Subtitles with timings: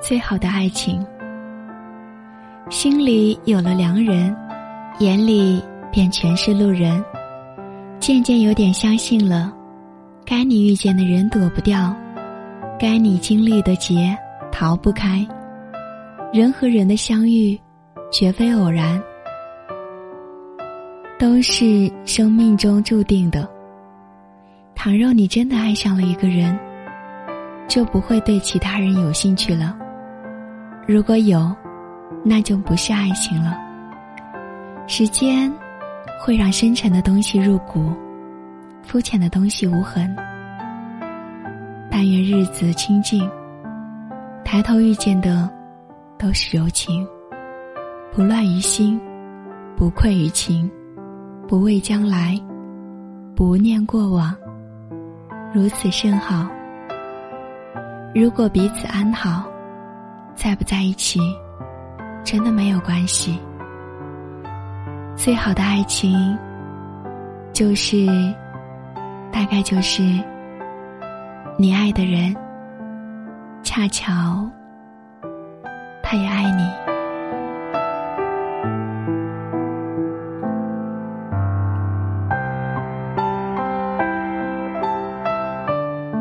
[0.00, 1.04] 最好的爱情。
[2.70, 4.34] 心里有了良人，
[4.98, 7.02] 眼里便全是路人。
[7.98, 9.52] 渐渐有点相信了，
[10.24, 11.94] 该你遇见的人躲不掉，
[12.78, 14.16] 该你经历的劫
[14.52, 15.26] 逃不开。
[16.32, 17.58] 人和人的相遇，
[18.12, 19.02] 绝非偶然，
[21.18, 23.48] 都是生命中注定的。
[24.74, 26.56] 倘若你真的爱上了一个人，
[27.66, 29.76] 就不会对其他人有兴趣了。
[30.88, 31.54] 如果有，
[32.24, 33.54] 那就不是爱情了。
[34.86, 35.52] 时间
[36.18, 37.92] 会让深沉的东西入骨，
[38.82, 40.16] 肤浅的东西无痕。
[41.90, 43.30] 但愿日子清静，
[44.42, 45.46] 抬头遇见的
[46.16, 47.06] 都是柔情，
[48.10, 48.98] 不乱于心，
[49.76, 50.70] 不愧于情，
[51.46, 52.34] 不畏将来，
[53.36, 54.34] 不念过往。
[55.52, 56.48] 如此甚好。
[58.14, 59.44] 如果彼此安好，
[60.40, 61.18] 在不在一起，
[62.24, 63.40] 真的没有关系。
[65.16, 66.38] 最好的爱情，
[67.52, 68.06] 就是，
[69.32, 70.00] 大概就是，
[71.58, 72.32] 你爱的人，
[73.64, 74.12] 恰巧，
[76.04, 76.87] 他也爱你。